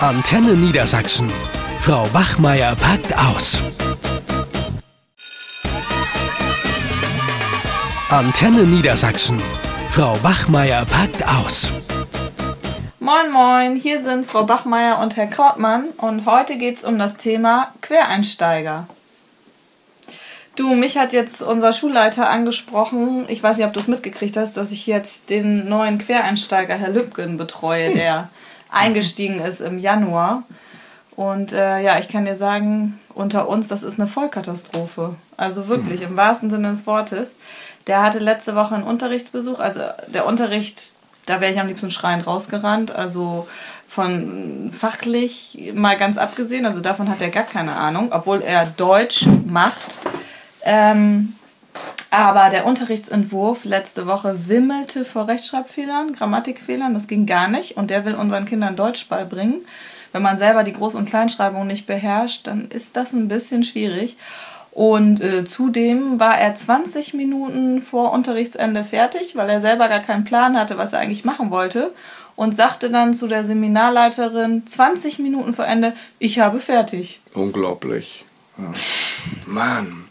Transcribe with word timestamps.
Antenne 0.00 0.52
Niedersachsen. 0.52 1.32
Frau 1.78 2.06
Wachmeier 2.12 2.76
packt 2.76 3.16
aus. 3.16 3.62
Antenne 8.10 8.64
Niedersachsen. 8.64 9.40
Frau 9.88 10.22
Wachmeier 10.22 10.84
packt 10.84 11.26
aus. 11.26 11.72
Moin 13.00 13.32
Moin, 13.32 13.76
hier 13.76 14.02
sind 14.02 14.26
Frau 14.26 14.44
Bachmeier 14.44 14.98
und 14.98 15.16
Herr 15.16 15.28
Krautmann 15.28 15.86
und 15.96 16.26
heute 16.26 16.58
geht 16.58 16.76
es 16.76 16.84
um 16.84 16.98
das 16.98 17.16
Thema 17.16 17.72
Quereinsteiger. 17.80 18.88
Du, 20.56 20.74
mich 20.74 20.98
hat 20.98 21.14
jetzt 21.14 21.40
unser 21.40 21.72
Schulleiter 21.72 22.28
angesprochen, 22.28 23.24
ich 23.28 23.42
weiß 23.42 23.56
nicht, 23.56 23.66
ob 23.66 23.72
du 23.72 23.80
es 23.80 23.88
mitgekriegt 23.88 24.36
hast, 24.36 24.58
dass 24.58 24.72
ich 24.72 24.86
jetzt 24.86 25.30
den 25.30 25.70
neuen 25.70 25.96
Quereinsteiger, 25.96 26.74
Herr 26.74 26.90
Lübgen, 26.90 27.38
betreue, 27.38 27.94
der 27.94 28.28
eingestiegen 28.70 29.40
ist 29.40 29.60
im 29.60 29.78
Januar. 29.78 30.42
Und 31.16 31.52
äh, 31.52 31.80
ja, 31.80 31.98
ich 31.98 32.08
kann 32.08 32.26
dir 32.26 32.36
sagen, 32.36 33.00
unter 33.14 33.48
uns, 33.48 33.68
das 33.68 33.82
ist 33.82 33.98
eine 33.98 34.06
Vollkatastrophe. 34.06 35.14
Also 35.36 35.68
wirklich, 35.68 36.02
im 36.02 36.16
wahrsten 36.16 36.50
Sinne 36.50 36.72
des 36.72 36.86
Wortes. 36.86 37.36
Der 37.86 38.02
hatte 38.02 38.18
letzte 38.18 38.54
Woche 38.54 38.74
einen 38.74 38.84
Unterrichtsbesuch. 38.84 39.58
Also 39.58 39.80
der 40.08 40.26
Unterricht, 40.26 40.92
da 41.24 41.40
wäre 41.40 41.52
ich 41.52 41.58
am 41.58 41.68
liebsten 41.68 41.90
schreiend 41.90 42.26
rausgerannt. 42.26 42.90
Also 42.94 43.48
von 43.86 44.70
fachlich 44.72 45.72
mal 45.74 45.96
ganz 45.96 46.18
abgesehen, 46.18 46.66
also 46.66 46.80
davon 46.80 47.08
hat 47.08 47.22
er 47.22 47.30
gar 47.30 47.44
keine 47.44 47.76
Ahnung, 47.76 48.08
obwohl 48.10 48.42
er 48.42 48.66
Deutsch 48.66 49.26
macht. 49.46 49.98
Ähm, 50.62 51.34
aber 52.10 52.50
der 52.50 52.66
Unterrichtsentwurf 52.66 53.64
letzte 53.64 54.06
Woche 54.06 54.48
wimmelte 54.48 55.04
vor 55.04 55.28
Rechtschreibfehlern, 55.28 56.12
Grammatikfehlern, 56.12 56.94
das 56.94 57.08
ging 57.08 57.26
gar 57.26 57.48
nicht. 57.48 57.76
Und 57.76 57.90
der 57.90 58.04
will 58.04 58.14
unseren 58.14 58.44
Kindern 58.44 58.76
Deutsch 58.76 59.08
beibringen. 59.08 59.64
Wenn 60.12 60.22
man 60.22 60.38
selber 60.38 60.62
die 60.62 60.74
Groß- 60.74 60.96
und 60.96 61.08
Kleinschreibung 61.08 61.66
nicht 61.66 61.86
beherrscht, 61.86 62.46
dann 62.46 62.68
ist 62.70 62.96
das 62.96 63.12
ein 63.12 63.28
bisschen 63.28 63.64
schwierig. 63.64 64.16
Und 64.70 65.22
äh, 65.22 65.44
zudem 65.44 66.20
war 66.20 66.38
er 66.38 66.54
20 66.54 67.14
Minuten 67.14 67.80
vor 67.82 68.12
Unterrichtsende 68.12 68.84
fertig, 68.84 69.34
weil 69.34 69.48
er 69.48 69.60
selber 69.60 69.88
gar 69.88 70.00
keinen 70.00 70.24
Plan 70.24 70.58
hatte, 70.58 70.78
was 70.78 70.92
er 70.92 71.00
eigentlich 71.00 71.24
machen 71.24 71.50
wollte. 71.50 71.92
Und 72.36 72.54
sagte 72.54 72.90
dann 72.90 73.14
zu 73.14 73.26
der 73.26 73.46
Seminarleiterin 73.46 74.66
20 74.66 75.18
Minuten 75.20 75.54
vor 75.54 75.66
Ende, 75.66 75.94
ich 76.18 76.38
habe 76.40 76.60
fertig. 76.60 77.20
Unglaublich. 77.32 78.26
Ja. 78.58 78.72
Mann. 79.46 80.05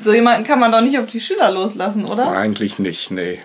So 0.00 0.12
jemanden 0.12 0.46
kann 0.46 0.60
man 0.60 0.72
doch 0.72 0.80
nicht 0.80 0.98
auf 0.98 1.06
die 1.06 1.20
Schüler 1.20 1.50
loslassen, 1.50 2.04
oder? 2.04 2.30
Eigentlich 2.32 2.78
nicht, 2.78 3.10
nee. 3.10 3.38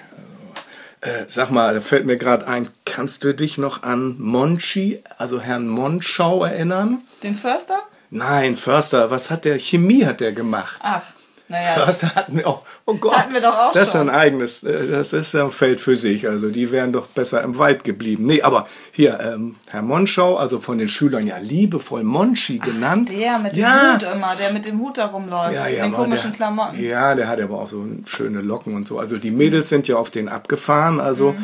Äh, 1.01 1.25
sag 1.27 1.51
mal, 1.51 1.73
da 1.73 1.81
fällt 1.81 2.05
mir 2.05 2.17
gerade 2.17 2.47
ein, 2.47 2.67
kannst 2.85 3.23
du 3.23 3.33
dich 3.33 3.57
noch 3.57 3.83
an 3.83 4.15
Monchi, 4.19 5.03
also 5.17 5.39
Herrn 5.39 5.67
Monschau 5.67 6.43
erinnern? 6.43 7.01
Den 7.21 7.35
Förster? 7.35 7.79
Nein, 8.09 8.55
Förster, 8.55 9.11
was 9.11 9.29
hat 9.29 9.45
der? 9.45 9.59
Chemie 9.59 10.05
hat 10.05 10.21
der 10.21 10.31
gemacht. 10.31 10.77
Ach, 10.81 11.03
naja. 11.47 11.73
Förster 11.85 12.15
hatten 12.15 12.37
wir 12.37 12.47
auch. 12.47 12.63
Oh 12.85 12.95
Gott. 12.95 13.15
Hatten 13.15 13.33
wir 13.33 13.41
doch 13.41 13.57
auch 13.57 13.71
das 13.71 13.89
ist 13.89 13.95
ein 13.95 14.09
eigenes, 14.09 14.63
äh, 14.63 14.87
das 14.87 15.13
ist 15.13 15.33
ja 15.33 15.45
ein 15.45 15.51
Feld 15.51 15.79
für 15.79 15.95
sich. 15.95 16.27
Also 16.27 16.49
die 16.49 16.71
wären 16.71 16.91
doch 16.91 17.07
besser 17.07 17.43
im 17.43 17.57
Wald 17.57 17.83
geblieben. 17.83 18.25
Nee, 18.25 18.41
aber 18.41 18.67
hier, 18.91 19.19
ähm, 19.19 19.55
Herr 19.69 19.81
Monschau, 19.81 20.37
also 20.37 20.59
von 20.59 20.77
den 20.77 20.87
Schülern 20.87 21.27
ja 21.27 21.37
liebevoll 21.37 22.03
Monchi 22.03 22.57
genannt. 22.59 23.09
Der 23.09 23.39
mit 23.39 23.55
dem 23.55 23.61
ja. 23.61 23.93
Hut 23.93 24.03
immer, 24.03 24.35
der 24.35 24.53
mit 24.53 24.65
dem 24.65 24.79
Hut 24.79 24.97
da 24.97 25.05
rumläuft. 25.07 25.53
Ja, 25.53 25.67
ja, 25.67 25.83
den 25.83 25.93
komischen 25.93 26.31
der, 26.31 26.37
Klamotten. 26.37 26.83
Ja, 26.83 27.15
der 27.15 27.27
hat 27.27 27.39
aber 27.39 27.59
auch 27.59 27.69
so 27.69 27.85
schöne 28.05 28.41
Locken 28.41 28.75
und 28.75 28.87
so. 28.87 28.99
Also 28.99 29.17
die 29.17 29.31
Mädels 29.31 29.69
sind 29.69 29.87
ja 29.87 29.97
auf 29.97 30.09
den 30.09 30.29
abgefahren, 30.29 30.99
also 30.99 31.35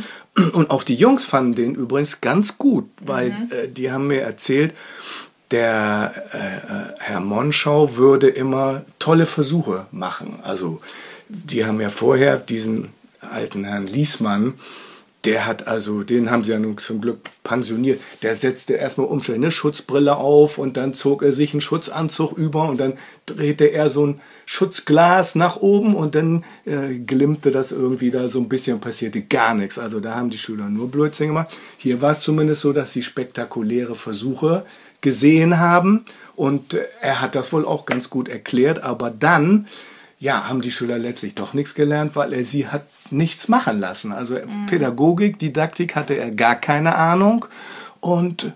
und 0.54 0.70
auch 0.70 0.84
die 0.84 0.96
Jungs 0.96 1.26
fanden 1.26 1.56
den 1.56 1.76
übrigens 1.76 2.22
ganz 2.22 2.58
gut, 2.58 2.90
weil 3.02 3.32
äh, 3.50 3.68
die 3.68 3.92
haben 3.92 4.08
mir 4.08 4.22
erzählt, 4.22 4.74
der 5.52 6.14
äh, 6.34 6.38
äh, 6.38 6.94
Herr 7.00 7.20
Monschau 7.20 7.98
würde 7.98 8.28
immer 8.28 8.84
tolle 9.00 9.26
Versuche 9.26 9.86
machen. 9.92 10.40
Also 10.44 10.82
die 11.28 11.66
haben 11.66 11.82
ja 11.82 11.90
vorher 11.90 12.38
diesen 12.38 12.90
alten 13.22 13.64
Herrn 13.64 13.88
Liesmann, 13.88 14.56
der 15.26 15.46
hat 15.46 15.68
also, 15.68 16.02
den 16.04 16.32
haben 16.32 16.44
sie 16.44 16.52
ja 16.52 16.60
nun 16.60 16.78
zum 16.80 17.00
Glück 17.00 17.20
pensioniert. 17.44 18.02
Der 18.24 18.34
setzte 18.34 18.74
erstmal 18.74 19.08
umständlich 19.08 19.44
eine 19.44 19.52
Schutzbrille 19.52 20.16
auf 20.16 20.58
und 20.58 20.78
dann 20.78 20.94
zog 20.94 21.22
er 21.22 21.32
sich 21.32 21.54
einen 21.54 21.62
Schutzanzug 21.62 22.38
über 22.38 22.68
und 22.70 22.80
dann 22.80 22.94
drehte 23.28 23.66
er 23.66 23.90
so 23.90 24.08
ein 24.08 24.22
Schutzglas 24.48 25.36
nach 25.36 25.58
oben 25.58 25.96
und 25.96 26.16
dann 26.16 26.44
äh, 26.66 26.96
glimmte 26.96 27.52
das 27.52 27.72
irgendwie 27.72 28.10
da 28.10 28.28
so 28.28 28.40
ein 28.40 28.50
bisschen, 28.50 28.80
passierte 28.80 29.22
gar 29.22 29.54
nichts. 29.54 29.78
Also 29.78 30.00
da 30.00 30.16
haben 30.16 30.32
die 30.32 30.40
Schüler 30.40 30.70
nur 30.70 30.90
Blödsinn 30.90 31.28
gemacht. 31.28 31.58
Hier 31.78 32.02
war 32.02 32.12
es 32.12 32.22
zumindest 32.22 32.62
so, 32.62 32.74
dass 32.74 32.92
sie 32.92 33.04
spektakuläre 33.04 33.96
Versuche 33.96 34.66
gesehen 35.02 35.60
haben 35.60 36.06
und 36.36 36.74
äh, 36.74 36.86
er 37.02 37.22
hat 37.22 37.36
das 37.36 37.54
wohl 37.54 37.66
auch 37.66 37.86
ganz 37.86 38.10
gut 38.10 38.28
erklärt, 38.28 38.84
aber 38.84 39.12
dann 39.12 39.68
ja, 40.22 40.48
haben 40.48 40.62
die 40.62 40.72
Schüler 40.72 41.00
letztlich 41.00 41.34
doch 41.34 41.56
nichts 41.56 41.74
gelernt, 41.74 42.16
weil 42.16 42.32
er 42.32 42.44
sie 42.44 42.68
hat 42.68 42.84
nichts 43.10 43.48
machen 43.48 43.80
lassen. 43.80 44.12
Also 44.12 44.38
Pädagogik, 44.68 45.40
Didaktik 45.40 45.96
hatte 45.96 46.14
er 46.14 46.30
gar 46.30 46.56
keine 46.56 46.96
Ahnung. 46.96 47.46
Und 48.02 48.54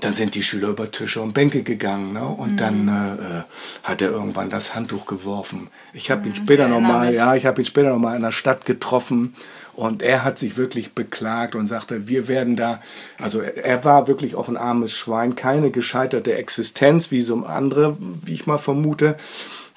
dann 0.00 0.12
sind 0.12 0.36
die 0.36 0.44
Schüler 0.44 0.68
über 0.68 0.88
Tische 0.88 1.20
und 1.20 1.34
Bänke 1.34 1.64
gegangen. 1.64 2.12
Ne? 2.12 2.24
Und 2.24 2.58
dann 2.58 2.86
äh, 2.86 3.42
hat 3.82 4.02
er 4.02 4.10
irgendwann 4.10 4.50
das 4.50 4.76
Handtuch 4.76 5.06
geworfen. 5.06 5.68
Ich 5.94 6.12
habe 6.12 6.28
ihn 6.28 6.34
später 6.36 6.68
nochmal, 6.68 7.12
ja, 7.12 7.34
ich 7.34 7.44
habe 7.44 7.60
ihn 7.60 7.66
später 7.66 7.90
nochmal 7.90 8.14
in 8.14 8.22
der 8.22 8.30
Stadt 8.30 8.64
getroffen. 8.64 9.34
Und 9.74 10.00
er 10.00 10.22
hat 10.22 10.38
sich 10.38 10.56
wirklich 10.56 10.92
beklagt 10.92 11.56
und 11.56 11.66
sagte, 11.66 12.06
wir 12.06 12.28
werden 12.28 12.54
da, 12.54 12.80
also 13.18 13.40
er 13.40 13.82
war 13.82 14.06
wirklich 14.06 14.36
auch 14.36 14.48
ein 14.48 14.56
armes 14.56 14.96
Schwein, 14.96 15.34
keine 15.34 15.72
gescheiterte 15.72 16.36
Existenz, 16.36 17.10
wie 17.10 17.22
so 17.22 17.44
andere, 17.46 17.96
wie 17.98 18.34
ich 18.34 18.46
mal 18.46 18.58
vermute 18.58 19.16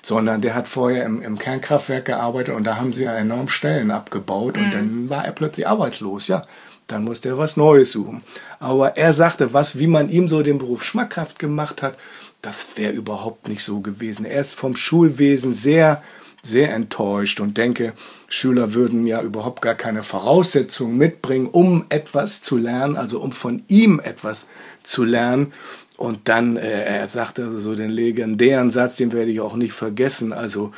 sondern 0.06 0.40
der 0.40 0.54
hat 0.54 0.68
vorher 0.68 1.04
im, 1.04 1.20
im 1.24 1.40
Kernkraftwerk 1.40 2.06
gearbeitet 2.06 2.54
und 2.54 2.64
da 2.64 2.78
haben 2.78 2.94
sie 2.94 3.06
ja 3.06 3.16
enorm 3.16 3.48
Stellen 3.48 3.90
abgebaut 3.90 4.56
und 4.56 4.72
dann 4.72 5.10
war 5.10 5.26
er 5.26 5.32
plötzlich 5.32 5.68
arbeitslos, 5.68 6.28
ja. 6.28 6.44
Dann 6.86 7.04
musste 7.04 7.30
er 7.30 7.40
was 7.40 7.58
Neues 7.58 7.94
suchen. 7.94 8.22
Aber 8.60 8.96
er 8.98 9.12
sagte, 9.14 9.54
was, 9.54 9.80
wie 9.80 9.88
man 9.88 10.08
ihm 10.08 10.28
so 10.28 10.44
den 10.44 10.60
Beruf 10.60 10.84
schmackhaft 10.84 11.40
gemacht 11.40 11.82
hat, 11.82 11.98
das 12.44 12.78
wäre 12.78 12.94
überhaupt 12.94 13.48
nicht 13.48 13.64
so 13.64 13.80
gewesen. 13.80 14.26
Er 14.26 14.42
ist 14.42 14.54
vom 14.54 14.76
Schulwesen 14.76 15.52
sehr, 15.52 16.04
sehr 16.44 16.72
enttäuscht 16.76 17.40
und 17.40 17.58
denke, 17.58 17.94
Schüler 18.28 18.76
würden 18.76 19.08
ja 19.08 19.24
überhaupt 19.24 19.64
gar 19.64 19.74
keine 19.74 20.04
Voraussetzungen 20.04 20.96
mitbringen, 20.98 21.48
um 21.48 21.86
etwas 21.90 22.44
zu 22.44 22.58
lernen, 22.58 22.96
also 22.96 23.20
um 23.20 23.32
von 23.32 23.64
ihm 23.68 24.00
etwas 24.04 24.48
zu 24.84 25.04
lernen. 25.04 25.52
Und 25.98 26.28
dann, 26.28 26.58
äh, 26.58 26.84
er 26.84 27.08
sagte 27.08 27.44
also 27.44 27.60
so 27.60 27.76
den 27.76 27.92
legendären 27.92 28.70
Satz, 28.70 28.98
den 28.98 29.14
werde 29.14 29.32
ich 29.32 29.40
auch 29.40 29.56
nicht 29.56 29.74
vergessen. 29.74 30.34
Also 30.34 30.72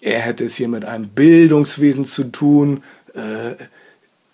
er 0.00 0.20
hätte 0.20 0.44
es 0.44 0.56
hier 0.56 0.68
mit 0.68 0.84
einem 0.84 1.08
Bildungswesen 1.08 2.04
zu 2.04 2.24
tun, 2.24 2.82
äh, 3.14 3.54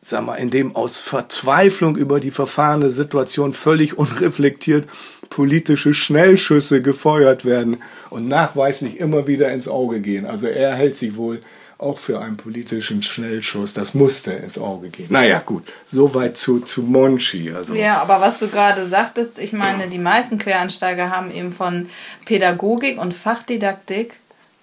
sag 0.01 0.25
mal, 0.25 0.37
in 0.37 0.51
dem 0.51 0.77
aus 0.77 1.01
Verzweiflung 1.01 1.97
über 1.97 2.21
die 2.21 2.31
verfahrene 2.31 2.91
Situation 2.91 3.53
völlig 3.53 3.99
unreflektiert 3.99 4.87
politische 5.29 5.93
Schnellschüsse 5.93 6.81
gefeuert 6.81 7.45
werden 7.45 7.79
und 8.11 8.29
nachweislich 8.29 8.99
immer 8.99 9.27
wieder 9.27 9.51
ins 9.51 9.69
Auge 9.69 10.01
gehen. 10.01 10.27
Also 10.27 10.47
er 10.47 10.75
hält 10.75 10.97
sich 10.97 11.17
wohl 11.17 11.41
auch 11.79 11.99
für 11.99 12.21
einen 12.21 12.37
politischen 12.37 13.03
Schnellschuss. 13.03 13.75
Das 13.75 13.93
musste 13.95 14.33
ins 14.33 14.59
Auge 14.59 14.89
gehen. 14.89 15.09
Naja, 15.11 15.43
gut. 15.45 15.65
Soweit 15.85 16.37
zu, 16.37 16.61
zu 16.61 16.83
Monchi. 16.83 17.53
Also, 17.53 17.75
Ja, 17.75 18.01
aber 18.01 18.21
was 18.21 18.39
du 18.39 18.49
gerade 18.49 18.87
sagtest, 18.87 19.39
ich 19.39 19.53
meine, 19.53 19.89
die 19.89 19.99
meisten 19.99 20.39
Quereinsteiger 20.39 21.11
haben 21.11 21.31
eben 21.31 21.53
von 21.53 21.91
Pädagogik 22.25 22.99
und 22.99 23.13
Fachdidaktik 23.13 24.15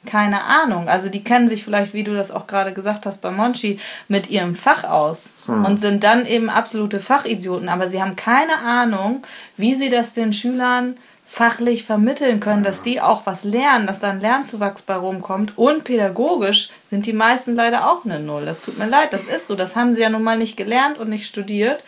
keine 0.06 0.44
Ahnung. 0.44 0.90
Also 0.90 1.10
die 1.10 1.24
kennen 1.24 1.48
sich 1.48 1.64
vielleicht, 1.64 1.94
wie 1.94 2.04
du 2.04 2.14
das 2.14 2.32
auch 2.32 2.48
gerade 2.48 2.74
gesagt 2.74 3.06
hast 3.06 3.22
bei 3.22 3.32
Monchi, 3.32 3.80
mit 4.08 4.30
ihrem 4.30 4.54
Fach 4.54 4.84
aus 4.84 5.32
und 5.48 5.80
sind 5.80 6.04
dann 6.04 6.26
eben 6.26 6.50
absolute 6.50 7.00
Fachidioten. 7.00 7.70
Aber 7.70 7.88
sie 7.88 8.02
haben 8.02 8.16
keine 8.16 8.58
Ahnung, 8.58 9.22
wie 9.56 9.76
sie 9.76 9.90
das 9.90 10.14
den 10.14 10.34
Schülern 10.34 10.96
fachlich 11.34 11.84
vermitteln 11.84 12.40
können, 12.40 12.62
dass 12.62 12.84
die 12.84 13.02
auch 13.02 13.26
was 13.26 13.44
lernen, 13.44 13.88
dass 13.88 14.00
da 14.00 14.12
ein 14.12 14.20
Lernzuwachs 14.20 14.84
bei 14.84 14.94
rumkommt. 14.94 15.58
Und 15.58 15.84
pädagogisch 15.84 16.70
sind 16.92 17.08
die 17.08 17.14
meisten 17.14 17.56
leider 17.56 17.90
auch 17.92 18.06
eine 18.06 18.20
Null. 18.20 18.46
Das 18.46 18.62
tut 18.62 18.78
mir 18.78 18.86
leid, 18.86 19.14
das 19.14 19.24
ist 19.24 19.48
so. 19.48 19.56
Das 19.56 19.76
haben 19.76 19.96
sie 19.96 20.02
ja 20.02 20.12
nun 20.12 20.22
mal 20.22 20.38
nicht 20.38 20.58
gelernt 20.58 21.00
und 21.00 21.10
nicht 21.10 21.26
studiert. 21.26 21.84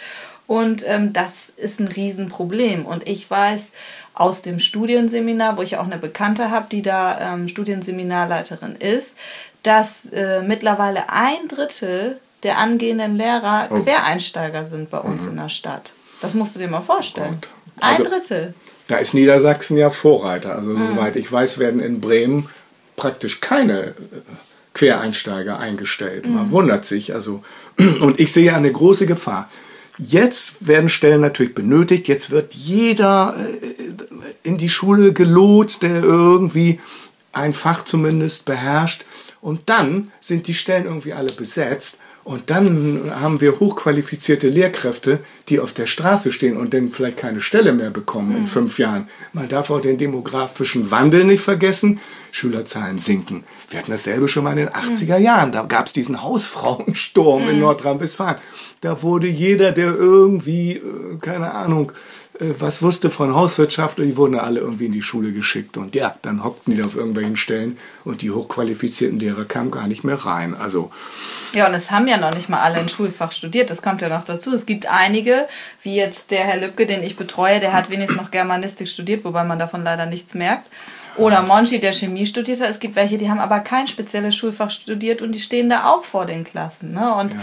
Und 0.47 0.83
ähm, 0.87 1.13
das 1.13 1.49
ist 1.49 1.79
ein 1.79 1.87
Riesenproblem. 1.87 2.87
Und 2.87 3.07
ich 3.07 3.29
weiß 3.29 3.69
aus 4.15 4.41
dem 4.41 4.57
Studienseminar, 4.57 5.59
wo 5.59 5.61
ich 5.61 5.77
auch 5.77 5.85
eine 5.85 5.99
Bekannte 5.99 6.49
habe, 6.49 6.65
die 6.71 6.81
da 6.81 7.35
ähm, 7.35 7.47
Studienseminarleiterin 7.47 8.75
ist, 8.75 9.15
dass 9.61 10.07
äh, 10.07 10.41
mittlerweile 10.41 11.09
ein 11.09 11.47
Drittel 11.49 12.19
der 12.41 12.57
angehenden 12.57 13.15
Lehrer 13.15 13.67
Quereinsteiger 13.67 14.65
sind 14.65 14.89
bei 14.89 15.01
uns 15.01 15.25
in 15.25 15.35
der 15.35 15.49
Stadt. 15.49 15.91
Das 16.19 16.33
musst 16.33 16.55
du 16.55 16.59
dir 16.59 16.67
mal 16.67 16.81
vorstellen. 16.81 17.37
Gott. 17.41 17.64
Also- 17.79 18.03
ein 18.05 18.09
Drittel. 18.09 18.53
Da 18.87 18.97
ist 18.97 19.15
Niedersachsen 19.15 19.77
ja 19.77 19.89
Vorreiter. 19.89 20.55
Also 20.55 20.73
soweit 20.75 21.15
ich 21.15 21.31
weiß, 21.31 21.57
werden 21.57 21.79
in 21.79 22.01
Bremen 22.01 22.49
praktisch 22.95 23.41
keine 23.41 23.87
äh, 23.87 23.93
Quereinsteiger 24.75 25.57
eingestellt. 25.59 26.27
Man 26.29 26.51
wundert 26.51 26.85
sich. 26.85 27.13
Also 27.13 27.43
und 27.99 28.19
ich 28.19 28.31
sehe 28.31 28.53
eine 28.53 28.71
große 28.71 29.05
Gefahr. 29.07 29.49
jetzt 29.97 30.67
werden 30.67 30.89
Stellen 30.89 31.21
natürlich 31.21 31.55
benötigt. 31.55 32.07
Jetzt 32.07 32.29
wird 32.29 32.53
jeder 32.53 33.35
äh, 33.39 33.73
in 34.43 34.57
die 34.59 34.69
Schule 34.69 35.13
gelotst, 35.13 35.81
der 35.81 36.03
irgendwie 36.03 36.79
ein 37.31 37.53
Fach 37.53 37.85
zumindest 37.85 38.45
beherrscht. 38.45 39.03
Und 39.41 39.67
dann 39.69 40.11
sind 40.19 40.47
die 40.47 40.53
Stellen 40.53 40.85
irgendwie 40.85 41.13
alle 41.13 41.33
besetzt. 41.33 42.01
Und 42.25 42.49
dann 42.49 43.11
haben 43.21 43.39
wir 43.39 43.59
hochqualifizierte 43.59 44.49
Lehrkräfte, 44.49 45.19
die 45.47 45.59
auf 45.59 45.73
der 45.73 45.85
Straße 45.85 46.33
stehen 46.33 46.57
und 46.57 46.73
dann 46.73 46.89
vielleicht 46.89 47.17
keine 47.17 47.39
Stelle 47.39 47.71
mehr 47.71 47.91
bekommen 47.91 48.29
mhm. 48.29 48.37
in 48.37 48.47
fünf 48.47 48.79
Jahren. 48.79 49.07
Man 49.31 49.47
darf 49.47 49.69
auch 49.69 49.79
den 49.79 49.99
demografischen 49.99 50.89
Wandel 50.89 51.23
nicht 51.23 51.43
vergessen. 51.43 51.99
Schülerzahlen 52.31 52.97
sinken. 52.97 53.43
Wir 53.69 53.77
hatten 53.77 53.91
dasselbe 53.91 54.27
schon 54.27 54.43
mal 54.43 54.57
in 54.57 54.65
den 54.65 54.69
80er 54.69 55.17
Jahren. 55.17 55.51
Da 55.51 55.65
gab 55.65 55.85
es 55.85 55.93
diesen 55.93 56.23
Hausfrauensturm 56.23 57.43
mhm. 57.43 57.49
in 57.49 57.59
Nordrhein-Westfalen. 57.59 58.37
Da 58.81 59.03
wurde 59.03 59.27
jeder, 59.27 59.71
der 59.71 59.95
irgendwie, 59.95 60.77
äh, 60.77 60.81
keine 61.21 61.51
Ahnung, 61.51 61.91
was 62.39 62.81
wusste 62.81 63.09
von 63.09 63.33
Hauswirtschaft 63.33 63.99
und 63.99 64.07
die 64.07 64.17
wurden 64.17 64.37
alle 64.37 64.59
irgendwie 64.59 64.87
in 64.87 64.91
die 64.91 65.01
Schule 65.01 65.31
geschickt. 65.31 65.77
Und 65.77 65.95
ja, 65.95 66.15
dann 66.21 66.43
hockten 66.43 66.73
die 66.73 66.81
da 66.81 66.87
auf 66.87 66.95
irgendwelchen 66.95 67.35
Stellen 67.35 67.77
und 68.03 68.21
die 68.21 68.31
hochqualifizierten 68.31 69.19
Lehrer 69.19 69.45
kamen 69.45 69.71
gar 69.71 69.87
nicht 69.87 70.03
mehr 70.03 70.15
rein. 70.15 70.53
Also 70.53 70.91
ja, 71.53 71.67
und 71.67 71.73
es 71.73 71.91
haben 71.91 72.07
ja 72.07 72.17
noch 72.17 72.33
nicht 72.33 72.49
mal 72.49 72.61
alle 72.61 72.75
ein 72.75 72.89
Schulfach 72.89 73.31
studiert. 73.31 73.69
Das 73.69 73.81
kommt 73.81 74.01
ja 74.01 74.09
noch 74.09 74.25
dazu. 74.25 74.53
Es 74.53 74.65
gibt 74.65 74.87
einige, 74.87 75.47
wie 75.81 75.95
jetzt 75.95 76.31
der 76.31 76.43
Herr 76.43 76.59
Lübcke, 76.59 76.85
den 76.85 77.03
ich 77.03 77.15
betreue, 77.15 77.59
der 77.59 77.73
hat 77.73 77.89
wenigstens 77.89 78.21
noch 78.21 78.31
Germanistik 78.31 78.87
studiert, 78.87 79.23
wobei 79.23 79.43
man 79.43 79.59
davon 79.59 79.83
leider 79.83 80.05
nichts 80.05 80.33
merkt. 80.33 80.69
Oder 81.17 81.43
Monchi, 81.43 81.79
der 81.79 81.93
Chemie 81.93 82.25
studiert 82.25 82.59
hat. 82.59 82.69
Es 82.69 82.79
gibt 82.81 82.97
welche, 82.97 83.17
die 83.17 83.29
haben 83.29 83.39
aber 83.39 83.59
kein 83.61 83.87
spezielles 83.87 84.35
Schulfach 84.35 84.69
studiert 84.69 85.21
und 85.21 85.31
die 85.31 85.39
stehen 85.39 85.69
da 85.69 85.89
auch 85.89 86.03
vor 86.03 86.25
den 86.25 86.43
Klassen. 86.43 86.93
Ne? 86.93 87.13
Und 87.15 87.33
ja. 87.33 87.39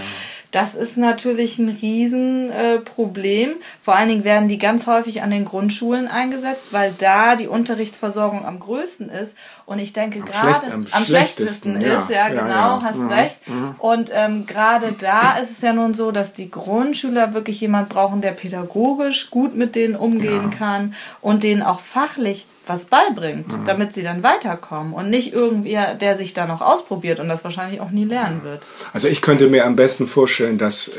Das 0.53 0.75
ist 0.75 0.99
natürlich 0.99 1.59
ein 1.59 1.71
Riesenproblem. 1.71 3.51
Äh, 3.51 3.55
Vor 3.81 3.97
allen 3.97 4.11
Dingen 4.11 4.25
werden 4.25 4.49
die 4.49 4.59
ganz 4.59 4.87
häufig 4.87 5.23
an 5.23 5.31
den 5.31 5.47
Grundschulen 5.47 6.09
eingesetzt, 6.09 6.75
weil 6.75 6.95
da 6.99 7.37
die 7.37 7.49
Unterrichtsversorgung 7.49 8.45
am 8.45 8.61
größten 8.61 9.09
ist. 9.09 9.35
Und 9.65 9.79
ich 9.79 9.95
denke 9.95 10.21
gerade 10.21 10.67
am, 10.67 10.87
am, 10.91 11.05
schlechtesten, 11.05 11.77
schlechtesten 11.77 11.77
ist, 11.77 12.11
ja, 12.11 12.29
ja 12.29 12.43
genau, 12.43 12.79
ja. 12.79 12.83
hast 12.83 13.01
ja. 13.01 13.07
recht. 13.07 13.49
Mhm. 13.49 13.75
Und 13.79 14.11
ähm, 14.13 14.45
gerade 14.47 14.93
da 14.93 15.39
ist 15.39 15.53
es 15.53 15.63
ja 15.63 15.73
nun 15.73 15.95
so, 15.95 16.13
dass 16.13 16.35
die 16.35 16.51
Grundschüler 16.51 17.33
wirklich 17.33 17.59
jemand 17.63 17.89
brauchen, 17.89 18.21
der 18.21 18.33
pädagogisch 18.33 19.31
gut 19.31 19.57
mit 19.57 19.75
denen 19.75 19.97
umgehen 19.97 20.51
kann 20.51 20.95
und 21.23 21.45
denen 21.45 21.63
auch 21.63 21.81
fachlich 21.81 22.47
was 22.67 22.85
beibringt, 22.85 23.49
mhm. 23.49 23.65
damit 23.65 23.93
sie 23.93 24.03
dann 24.03 24.23
weiterkommen 24.23 24.93
und 24.93 25.11
nicht 25.11 25.33
irgendwie, 25.33 25.79
der 26.01 26.17
sich 26.17 26.35
da 26.35 26.47
noch 26.47 26.61
ausprobiert 26.61 27.21
und 27.21 27.29
das 27.29 27.45
wahrscheinlich 27.45 27.81
auch 27.81 27.91
nie 27.91 28.05
lernen 28.05 28.43
wird. 28.45 28.63
Also 28.93 29.09
ich 29.09 29.21
könnte 29.21 29.49
mir 29.49 29.67
am 29.67 29.77
besten 29.77 30.07
vorstellen, 30.07 30.59
dass 30.59 30.89
äh, 30.89 30.93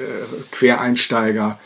Quereinsteiger 0.51 1.57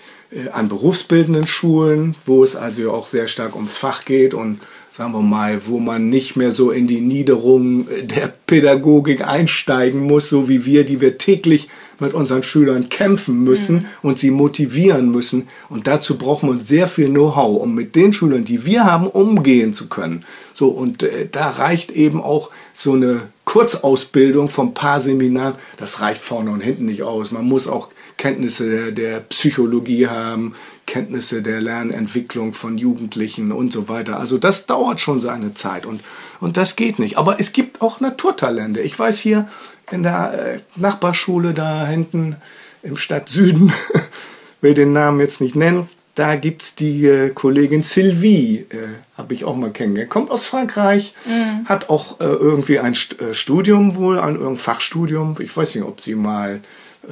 an 0.52 0.68
berufsbildenden 0.68 1.48
Schulen, 1.48 2.16
wo 2.26 2.44
es 2.44 2.56
also 2.56 2.92
auch 2.92 3.08
sehr 3.08 3.28
stark 3.28 3.56
ums 3.56 3.78
Fach 3.78 4.04
geht 4.06 4.34
und 4.34 4.60
sagen 4.98 5.14
wir 5.14 5.22
mal, 5.22 5.68
wo 5.68 5.80
man 5.80 6.10
nicht 6.10 6.36
mehr 6.36 6.50
so 6.50 6.72
in 6.72 6.88
die 6.88 7.02
Niederung 7.02 7.88
der 8.04 8.34
Pädagogik 8.48 9.26
einsteigen 9.26 10.02
muss, 10.02 10.28
so 10.28 10.50
wie 10.50 10.66
wir, 10.66 10.86
die 10.86 11.00
wir 11.00 11.20
täglich 11.20 11.70
mit 12.00 12.14
unseren 12.14 12.42
Schülern 12.42 12.90
kämpfen 12.90 13.44
müssen 13.44 13.76
mhm. 13.76 13.86
und 14.02 14.18
sie 14.18 14.32
motivieren 14.32 15.12
müssen. 15.12 15.48
Und 15.70 15.86
dazu 15.86 16.18
brauchen 16.18 16.50
wir 16.50 16.60
sehr 16.60 16.88
viel 16.88 17.10
Know-how, 17.10 17.62
um 17.62 17.76
mit 17.76 17.96
den 17.96 18.12
Schülern, 18.12 18.44
die 18.44 18.66
wir 18.66 18.86
haben, 18.86 19.08
umgehen 19.08 19.72
zu 19.72 19.88
können. 19.88 20.22
So, 20.54 20.70
und 20.70 21.04
äh, 21.04 21.28
da 21.32 21.50
reicht 21.50 21.92
eben 21.92 22.20
auch 22.20 22.50
so 22.74 22.94
eine 22.94 23.22
Kurzausbildung 23.46 24.50
von 24.50 24.74
paar 24.74 25.00
Seminaren, 25.00 25.56
das 25.78 26.02
reicht 26.02 26.24
vorne 26.24 26.52
und 26.52 26.62
hinten 26.62 26.86
nicht 26.86 27.04
aus. 27.04 27.32
Man 27.32 27.46
muss 27.46 27.68
auch 27.68 27.90
Kenntnisse 28.18 28.70
der, 28.70 28.92
der 28.92 29.20
Psychologie 29.22 30.08
haben, 30.08 30.56
Kenntnisse 30.88 31.42
der 31.42 31.62
Lernentwicklung 31.62 32.54
von 32.54 32.78
Jugendlichen 32.78 33.52
und 33.52 33.72
so 33.72 33.88
weiter. 33.88 34.20
Also 34.20 34.38
das 34.38 34.66
dauert 34.66 35.00
schon 35.00 35.20
seine 35.20 35.54
Zeit 35.54 35.86
und, 35.86 36.02
und 36.40 36.58
das 36.58 36.76
geht 36.76 36.98
nicht. 37.00 37.18
Aber 37.18 37.40
es 37.40 37.54
gibt 37.54 37.82
auch 37.82 38.00
Naturtalente. 38.00 38.82
Ich 38.82 38.98
weiß 38.98 39.20
hier 39.20 39.48
in 39.92 40.04
der 40.04 40.56
äh, 40.56 40.60
Nachbarschule 40.76 41.54
da 41.54 41.86
hinten 41.86 42.38
im 42.84 42.98
Stadtsüden, 42.98 43.72
will 44.62 44.74
den 44.74 44.94
Namen 44.94 45.20
jetzt 45.20 45.42
nicht 45.42 45.56
nennen, 45.56 45.90
da 46.18 46.36
gibt 46.36 46.64
es 46.64 46.74
die 46.74 47.06
äh, 47.06 47.30
Kollegin 47.30 47.84
Sylvie, 47.84 48.66
äh, 48.70 48.88
habe 49.16 49.36
ich 49.36 49.46
auch 49.46 49.56
mal 49.56 49.70
kennengelernt. 49.70 50.10
Kommt 50.10 50.32
aus 50.32 50.46
Frankreich, 50.46 51.14
mhm. 51.26 51.70
hat 51.70 51.92
auch 51.92 52.20
äh, 52.20 52.26
irgendwie 52.26 52.80
ein 52.80 52.96
St 52.96 53.22
äh, 53.22 53.36
Studium 53.36 53.96
wohl, 53.96 54.18
ein, 54.18 54.44
ein 54.44 54.58
Fachstudium. 54.58 55.36
Ich 55.40 55.56
weiß 55.56 55.76
nicht, 55.76 55.84
ob 55.84 56.02
sie 56.02 56.16
mal 56.16 56.62
äh, 57.08 57.12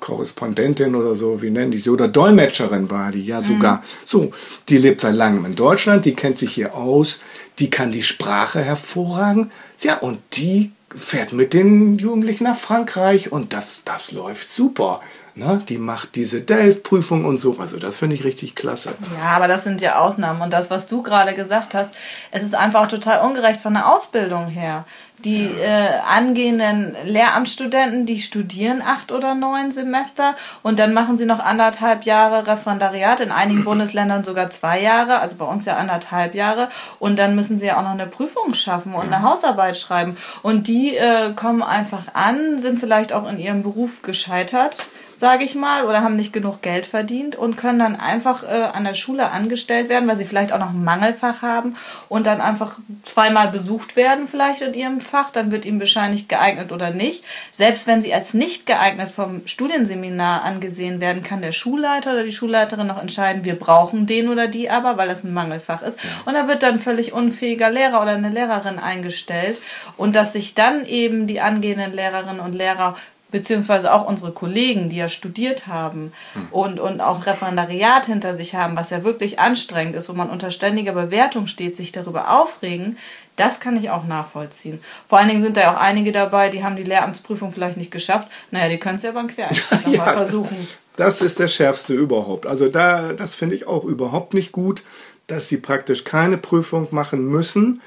Korrespondentin 0.00 0.94
oder 0.94 1.14
so, 1.14 1.42
wie 1.42 1.50
nennen 1.50 1.70
die 1.70 1.78
sie, 1.78 1.90
oder 1.90 2.08
Dolmetscherin 2.08 2.90
war 2.90 3.12
die, 3.12 3.26
ja 3.26 3.42
sogar. 3.42 3.76
Mhm. 3.76 3.82
So, 4.04 4.30
die 4.70 4.78
lebt 4.78 5.02
seit 5.02 5.14
langem 5.14 5.44
in 5.44 5.54
Deutschland, 5.54 6.06
die 6.06 6.14
kennt 6.14 6.38
sich 6.38 6.54
hier 6.54 6.74
aus, 6.74 7.20
die 7.58 7.68
kann 7.68 7.92
die 7.92 8.04
Sprache 8.04 8.62
hervorragend. 8.62 9.52
Ja, 9.80 9.98
und 9.98 10.20
die 10.32 10.72
fährt 10.96 11.34
mit 11.34 11.52
den 11.52 11.98
Jugendlichen 11.98 12.44
nach 12.44 12.56
Frankreich 12.56 13.30
und 13.32 13.52
das, 13.52 13.82
das 13.84 14.12
läuft 14.12 14.48
super. 14.48 15.02
Ne? 15.36 15.60
Die 15.68 15.76
macht 15.76 16.14
diese 16.14 16.40
Delft-Prüfung 16.40 17.26
und 17.26 17.38
so. 17.38 17.58
Also 17.60 17.78
das 17.78 17.98
finde 17.98 18.16
ich 18.16 18.24
richtig 18.24 18.54
klasse. 18.54 18.94
Ja, 19.18 19.36
aber 19.36 19.48
das 19.48 19.64
sind 19.64 19.82
ja 19.82 19.98
Ausnahmen. 19.98 20.40
Und 20.40 20.50
das, 20.50 20.70
was 20.70 20.86
du 20.86 21.02
gerade 21.02 21.34
gesagt 21.34 21.74
hast, 21.74 21.94
es 22.30 22.42
ist 22.42 22.54
einfach 22.54 22.84
auch 22.84 22.88
total 22.88 23.20
ungerecht 23.20 23.60
von 23.60 23.74
der 23.74 23.94
Ausbildung 23.94 24.46
her. 24.46 24.86
Die 25.24 25.44
äh, 25.44 25.98
angehenden 26.10 26.96
Lehramtsstudenten, 27.04 28.06
die 28.06 28.20
studieren 28.20 28.82
acht 28.82 29.12
oder 29.12 29.34
neun 29.34 29.72
Semester 29.72 30.36
und 30.62 30.78
dann 30.78 30.94
machen 30.94 31.16
sie 31.18 31.24
noch 31.26 31.40
anderthalb 31.40 32.04
Jahre 32.04 32.46
Referendariat, 32.46 33.20
in 33.20 33.30
einigen 33.30 33.64
Bundesländern 33.64 34.24
sogar 34.24 34.48
zwei 34.48 34.80
Jahre, 34.80 35.20
also 35.20 35.36
bei 35.36 35.44
uns 35.44 35.66
ja 35.66 35.76
anderthalb 35.76 36.34
Jahre. 36.34 36.70
Und 36.98 37.18
dann 37.18 37.34
müssen 37.34 37.58
sie 37.58 37.66
ja 37.66 37.76
auch 37.76 37.82
noch 37.82 37.90
eine 37.90 38.06
Prüfung 38.06 38.54
schaffen 38.54 38.94
und 38.94 39.12
eine 39.12 39.20
Hausarbeit 39.20 39.76
schreiben. 39.76 40.16
Und 40.42 40.66
die 40.66 40.96
äh, 40.96 41.34
kommen 41.34 41.62
einfach 41.62 42.14
an, 42.14 42.58
sind 42.58 42.78
vielleicht 42.78 43.12
auch 43.12 43.28
in 43.28 43.38
ihrem 43.38 43.62
Beruf 43.62 44.00
gescheitert 44.00 44.88
sage 45.16 45.44
ich 45.44 45.54
mal, 45.54 45.84
oder 45.84 46.02
haben 46.02 46.16
nicht 46.16 46.32
genug 46.32 46.60
Geld 46.60 46.86
verdient 46.86 47.36
und 47.36 47.56
können 47.56 47.78
dann 47.78 47.96
einfach 47.96 48.42
äh, 48.42 48.68
an 48.72 48.84
der 48.84 48.94
Schule 48.94 49.30
angestellt 49.30 49.88
werden, 49.88 50.06
weil 50.08 50.16
sie 50.16 50.26
vielleicht 50.26 50.52
auch 50.52 50.58
noch 50.58 50.70
ein 50.70 50.84
Mangelfach 50.84 51.40
haben 51.40 51.76
und 52.08 52.26
dann 52.26 52.42
einfach 52.42 52.78
zweimal 53.02 53.48
besucht 53.48 53.96
werden 53.96 54.26
vielleicht 54.26 54.60
in 54.60 54.74
ihrem 54.74 55.00
Fach, 55.00 55.30
dann 55.30 55.50
wird 55.50 55.64
ihnen 55.64 55.80
wahrscheinlich 55.80 56.28
geeignet 56.28 56.70
oder 56.70 56.90
nicht. 56.90 57.24
Selbst 57.50 57.86
wenn 57.86 58.02
sie 58.02 58.12
als 58.12 58.34
nicht 58.34 58.66
geeignet 58.66 59.10
vom 59.10 59.46
Studienseminar 59.46 60.44
angesehen 60.44 61.00
werden, 61.00 61.22
kann 61.22 61.40
der 61.40 61.52
Schulleiter 61.52 62.12
oder 62.12 62.24
die 62.24 62.32
Schulleiterin 62.32 62.86
noch 62.86 63.00
entscheiden, 63.00 63.44
wir 63.44 63.58
brauchen 63.58 64.06
den 64.06 64.28
oder 64.28 64.48
die 64.48 64.68
aber, 64.68 64.98
weil 64.98 65.08
das 65.08 65.24
ein 65.24 65.32
Mangelfach 65.32 65.82
ist. 65.82 65.98
Und 66.26 66.34
da 66.34 66.46
wird 66.46 66.62
dann 66.62 66.78
völlig 66.78 67.14
unfähiger 67.14 67.70
Lehrer 67.70 68.02
oder 68.02 68.12
eine 68.12 68.30
Lehrerin 68.30 68.78
eingestellt 68.78 69.58
und 69.96 70.14
dass 70.14 70.34
sich 70.34 70.54
dann 70.54 70.84
eben 70.84 71.26
die 71.26 71.40
angehenden 71.40 71.94
Lehrerinnen 71.94 72.40
und 72.40 72.54
Lehrer 72.54 72.96
beziehungsweise 73.36 73.92
auch 73.92 74.08
unsere 74.08 74.32
Kollegen, 74.32 74.88
die 74.88 74.96
ja 74.96 75.10
studiert 75.10 75.66
haben 75.66 76.12
hm. 76.32 76.48
und, 76.52 76.80
und 76.80 77.02
auch 77.02 77.26
Referendariat 77.26 78.06
hinter 78.06 78.34
sich 78.34 78.54
haben, 78.54 78.78
was 78.78 78.88
ja 78.88 79.04
wirklich 79.04 79.38
anstrengend 79.38 79.94
ist, 79.94 80.08
wo 80.08 80.14
man 80.14 80.30
unter 80.30 80.50
ständiger 80.50 80.92
Bewertung 80.92 81.46
steht, 81.46 81.76
sich 81.76 81.92
darüber 81.92 82.40
aufregen, 82.40 82.96
das 83.36 83.60
kann 83.60 83.76
ich 83.76 83.90
auch 83.90 84.04
nachvollziehen. 84.04 84.80
Vor 85.06 85.18
allen 85.18 85.28
Dingen 85.28 85.42
sind 85.42 85.58
da 85.58 85.60
ja 85.60 85.74
auch 85.74 85.78
einige 85.78 86.12
dabei, 86.12 86.48
die 86.48 86.64
haben 86.64 86.76
die 86.76 86.84
Lehramtsprüfung 86.84 87.52
vielleicht 87.52 87.76
nicht 87.76 87.90
geschafft. 87.90 88.28
Naja, 88.50 88.70
die 88.70 88.78
können 88.78 88.96
es 88.96 89.02
ja 89.02 89.12
beim 89.12 89.26
Quereinstieg 89.26 89.86
ja, 89.88 89.98
mal 89.98 90.16
versuchen. 90.16 90.56
Das 90.96 91.20
ist 91.20 91.38
der 91.38 91.48
schärfste 91.48 91.92
überhaupt. 91.92 92.46
Also 92.46 92.70
da, 92.70 93.12
das 93.12 93.34
finde 93.34 93.54
ich 93.54 93.66
auch 93.66 93.84
überhaupt 93.84 94.32
nicht 94.32 94.52
gut, 94.52 94.82
dass 95.26 95.50
sie 95.50 95.58
praktisch 95.58 96.04
keine 96.04 96.38
Prüfung 96.38 96.88
machen 96.90 97.26
müssen, 97.26 97.82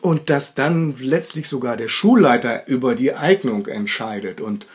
und 0.00 0.30
dass 0.30 0.54
dann 0.54 0.94
letztlich 0.98 1.48
sogar 1.48 1.76
der 1.76 1.88
Schulleiter 1.88 2.66
über 2.68 2.94
die 2.94 3.12
Eignung 3.12 3.66
entscheidet 3.66 4.40
und 4.40 4.66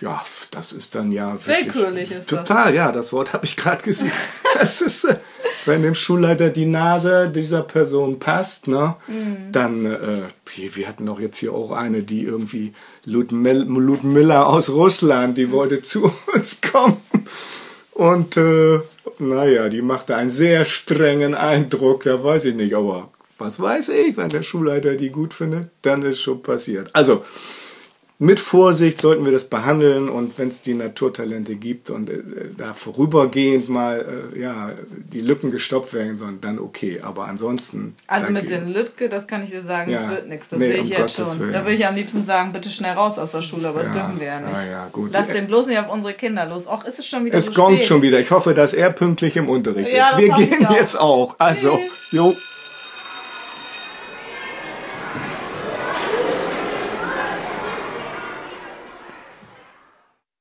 ja, 0.00 0.22
das 0.50 0.72
ist 0.72 0.94
dann 0.94 1.10
ja 1.10 1.32
wirklich 1.46 1.74
willkürlich 1.74 2.10
ist 2.10 2.28
total, 2.28 2.66
das. 2.66 2.74
ja, 2.74 2.92
das 2.92 3.12
Wort 3.12 3.32
habe 3.32 3.46
ich 3.46 3.56
gerade 3.56 3.82
gesucht. 3.82 4.12
das 4.58 4.82
ist, 4.82 5.04
äh, 5.04 5.16
wenn 5.64 5.82
dem 5.82 5.94
Schulleiter 5.94 6.50
die 6.50 6.66
Nase 6.66 7.30
dieser 7.34 7.62
Person 7.62 8.18
passt, 8.18 8.68
ne, 8.68 8.96
mhm. 9.06 9.52
dann, 9.52 9.86
äh, 9.86 10.22
wir 10.74 10.88
hatten 10.88 11.06
doch 11.06 11.18
jetzt 11.18 11.38
hier 11.38 11.52
auch 11.52 11.70
eine, 11.70 12.02
die 12.02 12.24
irgendwie 12.24 12.72
Ludmilla 13.04 14.44
aus 14.44 14.68
Russland, 14.70 15.38
die 15.38 15.50
wollte 15.50 15.80
zu 15.80 16.12
uns 16.34 16.60
kommen 16.60 17.00
und 17.92 18.36
äh, 18.36 18.80
naja, 19.18 19.70
die 19.70 19.80
machte 19.80 20.14
einen 20.14 20.30
sehr 20.30 20.66
strengen 20.66 21.34
Eindruck, 21.34 22.02
da 22.02 22.22
weiß 22.22 22.46
ich 22.46 22.54
nicht, 22.54 22.74
aber 22.74 23.08
was 23.38 23.60
weiß 23.60 23.90
ich, 23.90 24.16
wenn 24.16 24.28
der 24.28 24.42
Schulleiter 24.42 24.94
die 24.94 25.10
gut 25.10 25.34
findet, 25.34 25.70
dann 25.82 26.02
ist 26.02 26.20
schon 26.20 26.42
passiert. 26.42 26.90
Also, 26.94 27.22
mit 28.18 28.40
Vorsicht 28.40 28.98
sollten 28.98 29.26
wir 29.26 29.32
das 29.32 29.44
behandeln 29.44 30.08
und 30.08 30.38
wenn 30.38 30.48
es 30.48 30.62
die 30.62 30.72
Naturtalente 30.72 31.54
gibt 31.54 31.90
und 31.90 32.08
äh, 32.08 32.22
da 32.56 32.72
vorübergehend 32.72 33.68
mal 33.68 34.06
äh, 34.34 34.40
ja, 34.40 34.70
die 35.12 35.20
Lücken 35.20 35.50
gestoppt 35.50 35.92
werden 35.92 36.16
sollen, 36.16 36.40
dann 36.40 36.58
okay. 36.58 37.00
Aber 37.02 37.26
ansonsten. 37.26 37.94
Also 38.06 38.32
mit 38.32 38.48
den 38.48 38.68
Lücken, 38.72 39.10
das 39.10 39.26
kann 39.26 39.42
ich 39.42 39.50
dir 39.50 39.60
sagen, 39.60 39.90
Ja. 39.90 40.00
das 40.00 40.10
wird 40.10 40.28
nichts. 40.28 40.48
Das 40.48 40.58
Nee, 40.58 40.68
sehe 40.70 40.76
um 40.78 40.82
ich 40.84 40.88
jetzt 40.88 41.16
Gottes 41.18 41.34
schon. 41.34 41.40
Willen. 41.42 41.52
Da 41.52 41.60
würde 41.60 41.74
ich 41.74 41.86
am 41.86 41.94
liebsten 41.94 42.24
sagen, 42.24 42.54
bitte 42.54 42.70
schnell 42.70 42.94
raus 42.94 43.18
aus 43.18 43.32
der 43.32 43.42
Schule, 43.42 43.68
aber 43.68 43.80
das 43.80 43.88
Ja. 43.94 44.02
dürfen 44.06 44.18
wir 44.18 44.26
ja 44.28 44.40
nicht. 44.40 44.54
Ah, 44.56 44.64
ja, 44.66 44.88
gut. 44.90 45.10
Lass 45.12 45.26
den 45.28 45.46
bloß 45.46 45.66
nicht 45.66 45.78
auf 45.78 45.92
unsere 45.92 46.14
Kinder 46.14 46.46
los. 46.46 46.66
Auch 46.66 46.86
ist 46.86 46.98
es 46.98 47.06
schon 47.06 47.26
wieder 47.26 47.36
Es 47.36 47.46
so 47.46 47.52
kommt 47.52 47.76
spät. 47.76 47.86
schon 47.86 48.00
wieder. 48.00 48.18
Ich 48.18 48.30
hoffe, 48.30 48.54
dass 48.54 48.72
er 48.72 48.92
pünktlich 48.92 49.36
im 49.36 49.50
Unterricht 49.50 49.90
ist. 49.90 49.98
das 49.98 50.16
Wir 50.16 50.30
gehen 50.32 50.66
jetzt 50.70 50.98
auch. 50.98 51.36
Also, 51.38 51.78
jo. 52.12 52.34